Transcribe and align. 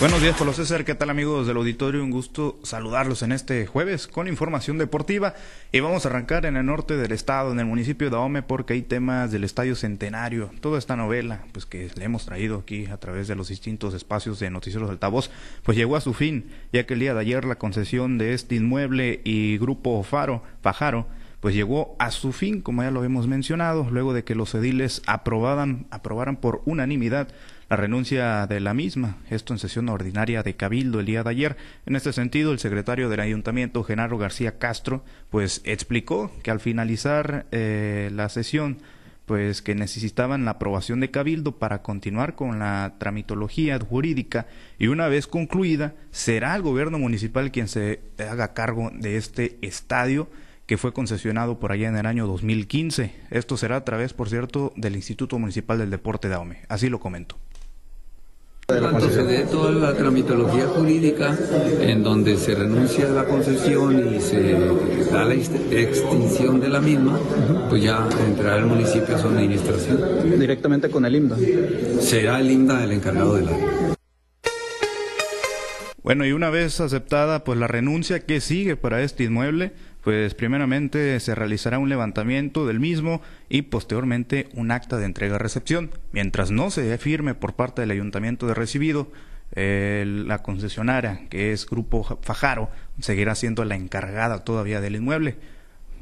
Buenos 0.00 0.22
días, 0.22 0.34
Pablo. 0.38 0.54
¿Qué 0.86 0.94
tal, 0.94 1.10
amigos 1.10 1.46
del 1.46 1.58
auditorio? 1.58 2.02
Un 2.02 2.10
gusto 2.10 2.58
saludarlos 2.62 3.20
en 3.22 3.32
este 3.32 3.66
jueves 3.66 4.06
con 4.06 4.28
información 4.28 4.78
deportiva. 4.78 5.34
Y 5.72 5.80
vamos 5.80 6.06
a 6.06 6.08
arrancar 6.08 6.46
en 6.46 6.56
el 6.56 6.64
norte 6.64 6.96
del 6.96 7.12
estado, 7.12 7.52
en 7.52 7.60
el 7.60 7.66
municipio 7.66 8.08
de 8.08 8.16
Ahome, 8.16 8.42
porque 8.42 8.72
hay 8.72 8.80
temas 8.80 9.30
del 9.30 9.44
Estadio 9.44 9.76
Centenario. 9.76 10.52
Toda 10.62 10.78
esta 10.78 10.96
novela, 10.96 11.44
pues 11.52 11.66
que 11.66 11.90
le 11.96 12.04
hemos 12.06 12.24
traído 12.24 12.60
aquí 12.60 12.86
a 12.86 12.96
través 12.96 13.28
de 13.28 13.34
los 13.34 13.48
distintos 13.48 13.92
espacios 13.92 14.38
de 14.38 14.48
Noticieros 14.48 14.88
Altavoz, 14.88 15.30
pues 15.64 15.76
llegó 15.76 15.96
a 15.96 16.00
su 16.00 16.14
fin, 16.14 16.46
ya 16.72 16.86
que 16.86 16.94
el 16.94 17.00
día 17.00 17.12
de 17.12 17.20
ayer 17.20 17.44
la 17.44 17.56
concesión 17.56 18.16
de 18.16 18.32
este 18.32 18.54
inmueble 18.54 19.20
y 19.22 19.58
Grupo 19.58 20.02
Faro, 20.02 20.42
Pajaro, 20.62 21.08
pues 21.40 21.54
llegó 21.54 21.96
a 21.98 22.10
su 22.10 22.32
fin, 22.32 22.62
como 22.62 22.82
ya 22.82 22.90
lo 22.90 23.04
hemos 23.04 23.26
mencionado, 23.26 23.86
luego 23.90 24.14
de 24.14 24.24
que 24.24 24.34
los 24.34 24.54
ediles 24.54 25.02
aprobaran, 25.06 25.86
aprobaran 25.90 26.36
por 26.36 26.62
unanimidad 26.64 27.28
la 27.70 27.76
renuncia 27.76 28.48
de 28.48 28.58
la 28.58 28.74
misma, 28.74 29.18
esto 29.30 29.54
en 29.54 29.60
sesión 29.60 29.88
ordinaria 29.88 30.42
de 30.42 30.56
Cabildo 30.56 30.98
el 30.98 31.06
día 31.06 31.22
de 31.22 31.30
ayer. 31.30 31.56
En 31.86 31.94
este 31.94 32.12
sentido, 32.12 32.50
el 32.50 32.58
secretario 32.58 33.08
del 33.08 33.20
ayuntamiento, 33.20 33.84
Genaro 33.84 34.18
García 34.18 34.58
Castro, 34.58 35.04
pues 35.30 35.62
explicó 35.64 36.32
que 36.42 36.50
al 36.50 36.58
finalizar 36.58 37.46
eh, 37.52 38.10
la 38.12 38.28
sesión, 38.28 38.78
pues 39.24 39.62
que 39.62 39.76
necesitaban 39.76 40.44
la 40.44 40.52
aprobación 40.52 40.98
de 40.98 41.12
Cabildo 41.12 41.60
para 41.60 41.82
continuar 41.82 42.34
con 42.34 42.58
la 42.58 42.96
tramitología 42.98 43.78
jurídica 43.78 44.48
y 44.80 44.88
una 44.88 45.06
vez 45.06 45.28
concluida, 45.28 45.94
será 46.10 46.56
el 46.56 46.62
gobierno 46.62 46.98
municipal 46.98 47.52
quien 47.52 47.68
se 47.68 48.00
haga 48.18 48.52
cargo 48.52 48.90
de 48.92 49.16
este 49.16 49.58
estadio 49.62 50.28
que 50.66 50.76
fue 50.76 50.92
concesionado 50.92 51.60
por 51.60 51.70
allá 51.70 51.88
en 51.88 51.96
el 51.96 52.06
año 52.06 52.26
2015. 52.26 53.14
Esto 53.30 53.56
será 53.56 53.76
a 53.76 53.84
través, 53.84 54.12
por 54.12 54.28
cierto, 54.28 54.72
del 54.74 54.96
Instituto 54.96 55.38
Municipal 55.38 55.78
del 55.78 55.90
Deporte 55.90 56.28
de 56.28 56.34
Aume. 56.34 56.62
Así 56.68 56.88
lo 56.88 56.98
comento. 56.98 57.38
Se 59.20 59.26
dé 59.26 59.44
toda 59.44 59.70
la 59.70 59.92
tramitología 59.92 60.66
jurídica 60.68 61.36
en 61.82 62.02
donde 62.02 62.38
se 62.38 62.54
renuncia 62.54 63.06
a 63.06 63.10
la 63.10 63.26
concesión 63.26 64.14
y 64.16 64.18
se 64.18 64.54
da 65.12 65.26
la 65.26 65.34
extinción 65.34 66.58
de 66.58 66.70
la 66.70 66.80
misma, 66.80 67.18
pues 67.68 67.82
ya 67.82 68.08
entrará 68.26 68.56
el 68.56 68.64
municipio 68.64 69.14
a 69.14 69.18
su 69.18 69.28
administración. 69.28 70.40
Directamente 70.40 70.88
con 70.88 71.04
el 71.04 71.16
IMDA. 71.16 71.36
Será 72.00 72.40
el 72.40 72.50
IMDA 72.50 72.82
el 72.82 72.92
encargado 72.92 73.34
del 73.34 73.48
área. 73.48 73.99
Bueno, 76.10 76.26
y 76.26 76.32
una 76.32 76.50
vez 76.50 76.80
aceptada 76.80 77.44
pues 77.44 77.56
la 77.56 77.68
renuncia, 77.68 78.26
¿qué 78.26 78.40
sigue 78.40 78.74
para 78.74 79.00
este 79.00 79.22
inmueble? 79.22 79.70
pues 80.02 80.34
primeramente 80.34 81.20
se 81.20 81.36
realizará 81.36 81.78
un 81.78 81.88
levantamiento 81.88 82.66
del 82.66 82.80
mismo 82.80 83.22
y 83.48 83.62
posteriormente 83.62 84.48
un 84.54 84.72
acta 84.72 84.96
de 84.96 85.04
entrega-recepción. 85.04 85.92
Mientras 86.10 86.50
no 86.50 86.72
se 86.72 86.98
firme 86.98 87.36
por 87.36 87.54
parte 87.54 87.82
del 87.82 87.92
ayuntamiento 87.92 88.48
de 88.48 88.54
recibido, 88.54 89.12
la 89.54 90.42
concesionaria, 90.42 91.28
que 91.30 91.52
es 91.52 91.64
Grupo 91.64 92.02
Fajaro, 92.22 92.70
seguirá 92.98 93.36
siendo 93.36 93.64
la 93.64 93.76
encargada 93.76 94.42
todavía 94.42 94.80
del 94.80 94.96
inmueble. 94.96 95.36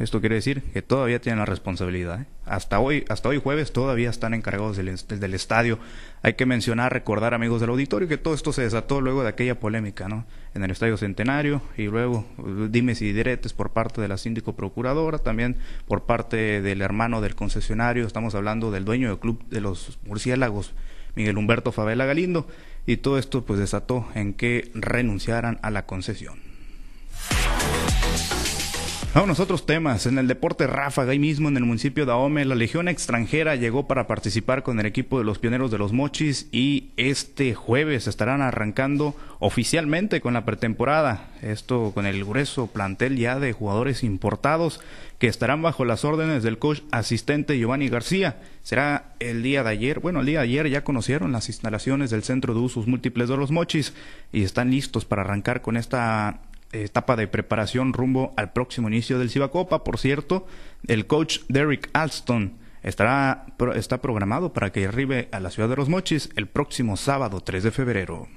Esto 0.00 0.20
quiere 0.20 0.36
decir 0.36 0.62
que 0.62 0.80
todavía 0.80 1.20
tienen 1.20 1.40
la 1.40 1.44
responsabilidad. 1.44 2.22
¿eh? 2.22 2.26
Hasta 2.46 2.80
hoy, 2.80 3.04
hasta 3.10 3.28
hoy 3.28 3.36
jueves 3.36 3.70
todavía 3.70 4.08
están 4.08 4.32
encargados 4.32 4.78
del, 4.78 4.96
del, 4.96 5.34
estadio. 5.34 5.78
Hay 6.22 6.32
que 6.34 6.46
mencionar, 6.46 6.90
recordar 6.90 7.34
amigos 7.34 7.60
del 7.60 7.68
auditorio 7.68 8.08
que 8.08 8.16
todo 8.16 8.32
esto 8.32 8.50
se 8.54 8.62
desató 8.62 9.02
luego 9.02 9.22
de 9.22 9.28
aquella 9.28 9.60
polémica, 9.60 10.08
¿no? 10.08 10.24
En 10.54 10.64
el 10.64 10.70
Estadio 10.70 10.96
Centenario 10.96 11.60
y 11.76 11.84
luego 11.84 12.24
dimes 12.70 13.02
y 13.02 13.12
diretes 13.12 13.52
por 13.52 13.72
parte 13.72 14.00
de 14.00 14.08
la 14.08 14.16
síndico 14.16 14.56
procuradora, 14.56 15.18
también 15.18 15.58
por 15.86 16.04
parte 16.04 16.62
del 16.62 16.80
hermano 16.80 17.20
del 17.20 17.34
concesionario. 17.34 18.06
Estamos 18.06 18.34
hablando 18.34 18.70
del 18.70 18.86
dueño 18.86 19.08
del 19.08 19.18
club 19.18 19.46
de 19.50 19.60
los 19.60 19.98
murciélagos, 20.06 20.72
Miguel 21.14 21.36
Humberto 21.36 21.72
Favela 21.72 22.06
Galindo, 22.06 22.48
y 22.86 22.96
todo 22.96 23.18
esto 23.18 23.44
pues 23.44 23.60
desató 23.60 24.08
en 24.14 24.32
que 24.32 24.70
renunciaran 24.72 25.58
a 25.60 25.70
la 25.70 25.84
concesión. 25.84 26.49
Vamos 29.12 29.40
a 29.40 29.42
otros 29.42 29.66
temas. 29.66 30.06
En 30.06 30.18
el 30.18 30.28
deporte 30.28 30.68
ráfaga, 30.68 31.10
ahí 31.10 31.18
mismo 31.18 31.48
en 31.48 31.56
el 31.56 31.64
municipio 31.64 32.06
de 32.06 32.12
Ahome, 32.12 32.44
la 32.44 32.54
Legión 32.54 32.86
extranjera 32.86 33.56
llegó 33.56 33.88
para 33.88 34.06
participar 34.06 34.62
con 34.62 34.78
el 34.78 34.86
equipo 34.86 35.18
de 35.18 35.24
los 35.24 35.40
pioneros 35.40 35.72
de 35.72 35.78
los 35.78 35.92
Mochis 35.92 36.46
y 36.52 36.90
este 36.96 37.56
jueves 37.56 38.06
estarán 38.06 38.40
arrancando 38.40 39.16
oficialmente 39.40 40.20
con 40.20 40.34
la 40.34 40.44
pretemporada. 40.44 41.28
Esto 41.42 41.90
con 41.92 42.06
el 42.06 42.24
grueso 42.24 42.68
plantel 42.68 43.16
ya 43.16 43.40
de 43.40 43.52
jugadores 43.52 44.04
importados 44.04 44.80
que 45.18 45.26
estarán 45.26 45.60
bajo 45.60 45.84
las 45.84 46.04
órdenes 46.04 46.44
del 46.44 46.58
coach 46.58 46.82
asistente 46.92 47.58
Giovanni 47.58 47.88
García. 47.88 48.36
Será 48.62 49.14
el 49.18 49.42
día 49.42 49.64
de 49.64 49.70
ayer, 49.70 49.98
bueno, 49.98 50.20
el 50.20 50.26
día 50.26 50.38
de 50.38 50.44
ayer 50.44 50.70
ya 50.70 50.84
conocieron 50.84 51.32
las 51.32 51.48
instalaciones 51.48 52.10
del 52.10 52.22
Centro 52.22 52.54
de 52.54 52.60
Usos 52.60 52.86
Múltiples 52.86 53.28
de 53.28 53.36
los 53.36 53.50
Mochis 53.50 53.92
y 54.32 54.44
están 54.44 54.70
listos 54.70 55.04
para 55.04 55.22
arrancar 55.22 55.62
con 55.62 55.76
esta 55.76 56.42
etapa 56.72 57.16
de 57.16 57.28
preparación 57.28 57.92
rumbo 57.92 58.32
al 58.36 58.52
próximo 58.52 58.88
inicio 58.88 59.18
del 59.18 59.30
Cibacopa. 59.30 59.84
Por 59.84 59.98
cierto, 59.98 60.46
el 60.86 61.06
coach 61.06 61.40
Derek 61.48 61.90
Alston 61.92 62.54
estará, 62.82 63.46
está 63.74 64.00
programado 64.00 64.52
para 64.52 64.70
que 64.70 64.86
arribe 64.86 65.28
a 65.32 65.40
la 65.40 65.50
ciudad 65.50 65.68
de 65.68 65.76
Los 65.76 65.88
Mochis 65.88 66.30
el 66.36 66.46
próximo 66.46 66.96
sábado 66.96 67.40
3 67.40 67.62
de 67.62 67.70
febrero. 67.70 68.28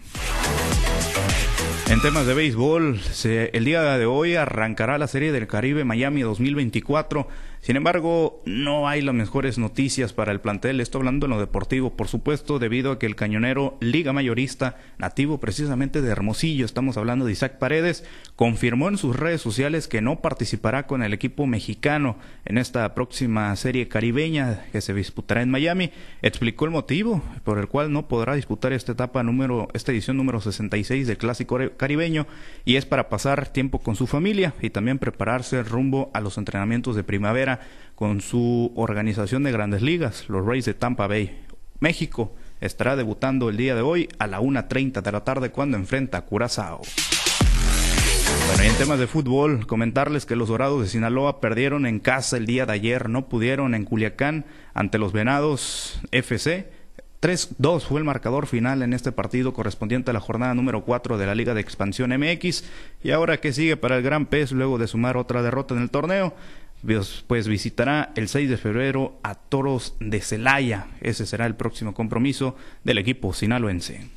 En 1.89 2.01
temas 2.01 2.25
de 2.25 2.33
béisbol, 2.33 2.99
el 3.25 3.65
día 3.65 3.97
de 3.97 4.05
hoy 4.05 4.35
arrancará 4.35 4.97
la 4.97 5.07
Serie 5.07 5.31
del 5.31 5.47
Caribe 5.47 5.83
Miami 5.83 6.21
2024 6.21 7.27
sin 7.63 7.77
embargo, 7.77 8.41
no 8.45 8.89
hay 8.89 9.01
las 9.01 9.15
mejores 9.15 9.57
noticias 9.57 10.11
para 10.11 10.33
el 10.33 10.41
plantel. 10.41 10.81
Estoy 10.81 10.99
hablando 10.99 11.27
en 11.27 11.29
lo 11.29 11.39
deportivo, 11.39 11.95
por 11.95 12.09
supuesto, 12.09 12.59
debido 12.59 12.91
a 12.91 12.99
que 12.99 13.05
el 13.05 13.15
cañonero 13.15 13.77
Liga 13.79 14.11
Mayorista, 14.11 14.75
nativo 14.97 15.39
precisamente 15.39 16.01
de 16.01 16.09
Hermosillo, 16.09 16.65
estamos 16.65 16.97
hablando 16.97 17.23
de 17.23 17.31
Isaac 17.31 17.59
Paredes, 17.59 18.03
confirmó 18.35 18.89
en 18.89 18.97
sus 18.97 19.15
redes 19.15 19.39
sociales 19.39 19.87
que 19.87 20.01
no 20.01 20.19
participará 20.19 20.87
con 20.87 21.03
el 21.03 21.13
equipo 21.13 21.47
mexicano 21.47 22.17
en 22.43 22.57
esta 22.57 22.93
próxima 22.95 23.55
serie 23.55 23.87
caribeña 23.87 24.65
que 24.73 24.81
se 24.81 24.93
disputará 24.93 25.41
en 25.41 25.49
Miami. 25.49 25.91
Explicó 26.21 26.65
el 26.65 26.71
motivo 26.71 27.23
por 27.45 27.59
el 27.59 27.69
cual 27.69 27.93
no 27.93 28.09
podrá 28.09 28.35
disputar 28.35 28.73
esta 28.73 28.91
etapa 28.91 29.23
número, 29.23 29.69
esta 29.73 29.93
edición 29.93 30.17
número 30.17 30.41
66 30.41 31.07
del 31.07 31.17
Clásico 31.17 31.57
Caribeño 31.77 32.27
y 32.65 32.75
es 32.75 32.85
para 32.85 33.07
pasar 33.07 33.47
tiempo 33.53 33.79
con 33.79 33.95
su 33.95 34.05
familia 34.05 34.53
y 34.61 34.69
también 34.69 34.99
prepararse 34.99 35.63
rumbo 35.63 36.11
a 36.13 36.19
los 36.19 36.37
entrenamientos 36.37 36.97
de 36.97 37.05
primavera 37.05 37.52
con 37.95 38.21
su 38.21 38.71
organización 38.75 39.43
de 39.43 39.51
grandes 39.51 39.81
ligas, 39.81 40.25
los 40.29 40.45
Rays 40.45 40.65
de 40.65 40.73
Tampa 40.73 41.07
Bay. 41.07 41.43
México 41.79 42.33
estará 42.61 42.95
debutando 42.95 43.49
el 43.49 43.57
día 43.57 43.75
de 43.75 43.81
hoy 43.81 44.09
a 44.19 44.27
la 44.27 44.39
1.30 44.39 45.01
de 45.01 45.11
la 45.11 45.23
tarde 45.23 45.51
cuando 45.51 45.77
enfrenta 45.77 46.19
a 46.19 46.21
Curazao. 46.25 46.81
Bueno, 48.47 48.63
y 48.63 48.67
en 48.67 48.75
temas 48.75 48.99
de 48.99 49.07
fútbol, 49.07 49.67
comentarles 49.67 50.25
que 50.25 50.35
los 50.35 50.49
Dorados 50.49 50.81
de 50.81 50.87
Sinaloa 50.87 51.39
perdieron 51.39 51.85
en 51.85 51.99
casa 51.99 52.37
el 52.37 52.45
día 52.45 52.65
de 52.65 52.73
ayer, 52.73 53.09
no 53.09 53.27
pudieron 53.27 53.73
en 53.73 53.85
Culiacán 53.85 54.45
ante 54.73 54.97
los 54.97 55.11
Venados 55.11 55.99
FC. 56.11 56.69
3-2 57.21 57.81
fue 57.83 57.99
el 57.99 58.03
marcador 58.03 58.47
final 58.47 58.83
en 58.83 58.93
este 58.93 59.13
partido 59.13 59.53
correspondiente 59.53 60.11
a 60.11 60.13
la 60.13 60.19
jornada 60.19 60.53
número 60.53 60.83
4 60.83 61.17
de 61.17 61.25
la 61.25 61.35
Liga 61.35 61.53
de 61.53 61.61
Expansión 61.61 62.11
MX. 62.11 62.65
Y 63.01 63.11
ahora 63.11 63.37
que 63.37 63.53
sigue 63.53 63.77
para 63.77 63.95
el 63.95 64.03
Gran 64.03 64.25
Pez 64.25 64.51
luego 64.51 64.77
de 64.77 64.87
sumar 64.87 65.15
otra 65.15 65.41
derrota 65.41 65.73
en 65.73 65.81
el 65.81 65.89
torneo, 65.89 66.33
pues 67.27 67.47
visitará 67.47 68.11
el 68.15 68.27
6 68.27 68.49
de 68.49 68.57
febrero 68.57 69.19
a 69.23 69.35
Toros 69.35 69.95
de 69.99 70.21
Celaya. 70.21 70.87
Ese 71.01 71.25
será 71.25 71.45
el 71.45 71.55
próximo 71.55 71.93
compromiso 71.93 72.55
del 72.83 72.97
equipo 72.97 73.33
sinaloense. 73.33 74.09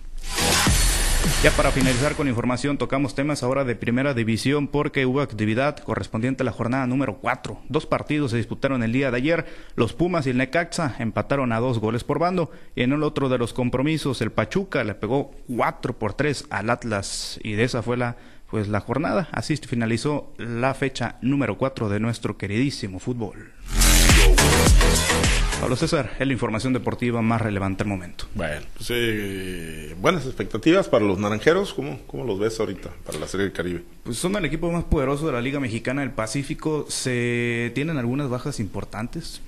Ya 1.42 1.50
para 1.50 1.70
finalizar 1.70 2.14
con 2.14 2.28
información, 2.28 2.78
tocamos 2.78 3.14
temas 3.14 3.42
ahora 3.42 3.64
de 3.64 3.76
primera 3.76 4.14
división 4.14 4.68
porque 4.68 5.06
hubo 5.06 5.20
actividad 5.20 5.76
correspondiente 5.76 6.42
a 6.42 6.46
la 6.46 6.52
jornada 6.52 6.86
número 6.86 7.18
4. 7.18 7.60
Dos 7.68 7.84
partidos 7.86 8.30
se 8.30 8.36
disputaron 8.36 8.82
el 8.82 8.92
día 8.92 9.10
de 9.10 9.16
ayer. 9.18 9.46
Los 9.74 9.92
Pumas 9.92 10.26
y 10.26 10.30
el 10.30 10.38
Necaxa 10.38 10.96
empataron 10.98 11.52
a 11.52 11.60
dos 11.60 11.78
goles 11.78 12.04
por 12.04 12.18
bando. 12.18 12.50
Y 12.74 12.82
en 12.82 12.92
el 12.92 13.02
otro 13.02 13.28
de 13.28 13.38
los 13.38 13.52
compromisos, 13.52 14.22
el 14.22 14.32
Pachuca 14.32 14.82
le 14.84 14.94
pegó 14.94 15.32
4 15.54 15.98
por 15.98 16.14
3 16.14 16.46
al 16.50 16.70
Atlas. 16.70 17.38
Y 17.42 17.52
de 17.52 17.64
esa 17.64 17.82
fue 17.82 17.96
la 17.96 18.16
pues 18.50 18.68
la 18.68 18.80
jornada. 18.80 19.28
Así 19.32 19.56
finalizó 19.56 20.32
la 20.38 20.74
fecha 20.74 21.16
número 21.22 21.58
4 21.58 21.88
de 21.88 22.00
nuestro 22.00 22.36
queridísimo 22.36 22.98
fútbol. 22.98 23.52
Pablo 25.60 25.74
César, 25.74 26.12
es 26.18 26.26
la 26.26 26.32
información 26.34 26.74
deportiva 26.74 27.22
más 27.22 27.40
relevante 27.40 27.82
al 27.82 27.88
momento. 27.88 28.26
Bueno, 28.34 28.66
pues, 28.76 28.88
eh, 28.92 29.96
buenas 29.98 30.26
expectativas 30.26 30.86
para 30.88 31.04
los 31.04 31.18
naranjeros. 31.18 31.72
¿Cómo, 31.72 31.98
¿Cómo 32.06 32.24
los 32.24 32.38
ves 32.38 32.60
ahorita 32.60 32.90
para 33.06 33.18
la 33.18 33.26
Serie 33.26 33.44
del 33.44 33.54
Caribe? 33.54 33.82
Pues 34.04 34.18
son 34.18 34.36
el 34.36 34.44
equipo 34.44 34.70
más 34.70 34.84
poderoso 34.84 35.26
de 35.26 35.32
la 35.32 35.40
Liga 35.40 35.58
Mexicana 35.58 36.02
del 36.02 36.10
Pacífico. 36.10 36.84
Se 36.88 37.72
tienen 37.74 37.96
algunas 37.96 38.28
bajas 38.28 38.60
importantes. 38.60 39.40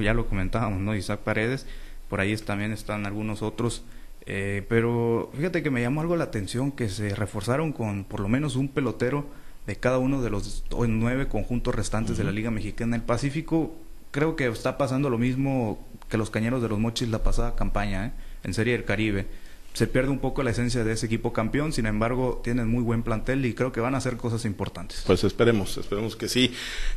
Ya 0.00 0.14
lo 0.14 0.26
comentábamos, 0.26 0.80
¿no? 0.80 0.96
Isaac 0.96 1.20
Paredes. 1.20 1.66
Por 2.08 2.20
ahí 2.20 2.34
también 2.38 2.72
están 2.72 3.04
algunos 3.04 3.42
otros. 3.42 3.84
Eh, 4.26 4.64
pero 4.68 5.30
fíjate 5.34 5.62
que 5.62 5.70
me 5.70 5.82
llamó 5.82 6.00
algo 6.00 6.16
la 6.16 6.24
atención 6.24 6.70
que 6.72 6.88
se 6.88 7.14
reforzaron 7.14 7.72
con 7.72 8.04
por 8.04 8.20
lo 8.20 8.28
menos 8.28 8.54
un 8.56 8.68
pelotero 8.68 9.26
de 9.66 9.76
cada 9.76 9.98
uno 9.98 10.22
de 10.22 10.30
los 10.30 10.64
nueve 10.70 11.28
conjuntos 11.28 11.74
restantes 11.74 12.16
de 12.16 12.24
la 12.24 12.32
Liga 12.32 12.50
Mexicana 12.50 12.96
del 12.96 13.04
Pacífico. 13.06 13.74
Creo 14.10 14.36
que 14.36 14.46
está 14.46 14.76
pasando 14.76 15.08
lo 15.10 15.18
mismo 15.18 15.86
que 16.08 16.18
los 16.18 16.30
cañeros 16.30 16.62
de 16.62 16.68
los 16.68 16.78
Mochis 16.78 17.08
la 17.08 17.22
pasada 17.22 17.54
campaña, 17.54 18.06
¿eh? 18.06 18.12
en 18.44 18.54
Serie 18.54 18.74
del 18.74 18.84
Caribe. 18.84 19.26
se 19.72 19.86
pierde 19.86 20.10
un 20.10 20.18
poco 20.18 20.42
la 20.42 20.50
esencia 20.50 20.84
de 20.84 20.92
ese 20.92 21.06
equipo 21.06 21.32
campeón, 21.32 21.72
sin 21.72 21.86
embargo 21.86 22.42
tienen 22.44 22.68
muy 22.68 22.82
buen 22.82 23.02
plantel 23.02 23.46
y 23.46 23.54
creo 23.54 23.72
que 23.72 23.80
van 23.80 23.94
a 23.94 23.98
hacer 23.98 24.18
cosas 24.18 24.44
importantes. 24.44 25.02
Pues 25.06 25.24
esperemos, 25.24 25.78
esperemos 25.78 26.14
que 26.14 26.28
sí. 26.28 26.52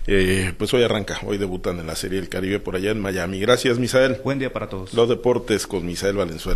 Eh, 0.08 0.54
pues 0.58 0.74
hoy 0.74 0.84
arranca, 0.84 1.20
hoy 1.26 1.38
debutan 1.38 1.80
en 1.80 1.88
la 1.88 1.96
Serie 1.96 2.20
del 2.20 2.28
Caribe 2.28 2.60
por 2.60 2.76
allá 2.76 2.92
en 2.92 3.00
Miami. 3.00 3.40
Gracias, 3.40 3.80
Misael. 3.80 4.20
Buen 4.24 4.40
día 4.40 4.52
para 4.52 4.68
todos. 4.68 4.94
Los 4.94 5.08
deportes 5.08 5.68
con 5.68 5.86
Misael 5.86 6.18
Valenzuela. 6.18 6.54